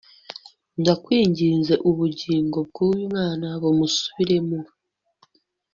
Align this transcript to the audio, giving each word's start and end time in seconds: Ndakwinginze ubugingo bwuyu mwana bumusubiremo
Ndakwinginze 0.81 1.73
ubugingo 1.89 2.57
bwuyu 2.69 3.05
mwana 3.13 3.47
bumusubiremo 3.61 4.59